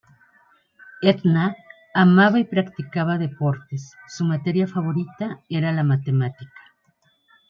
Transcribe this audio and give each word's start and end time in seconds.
Edna 1.03 1.55
amaba 1.93 2.39
y 2.39 2.43
practicaba 2.45 3.19
deportes, 3.19 3.95
su 4.07 4.23
materia 4.25 4.65
favorita 4.65 5.41
era 5.47 5.71
la 5.71 5.83
matemática. 5.83 6.59